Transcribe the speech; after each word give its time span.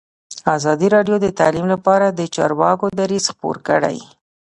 ازادي 0.55 0.87
راډیو 0.95 1.15
د 1.21 1.27
تعلیم 1.39 1.65
لپاره 1.73 2.05
د 2.09 2.21
چارواکو 2.35 2.85
دریځ 2.99 3.25
خپور 3.33 3.55
کړی. 3.67 3.97